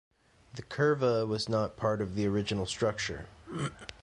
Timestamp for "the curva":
0.55-1.27